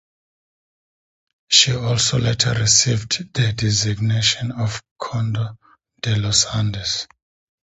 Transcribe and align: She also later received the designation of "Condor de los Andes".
She 1.49 1.73
also 1.75 2.17
later 2.17 2.53
received 2.55 3.35
the 3.35 3.53
designation 3.53 4.51
of 4.51 4.81
"Condor 4.99 5.59
de 6.01 6.15
los 6.17 6.47
Andes". 6.47 7.05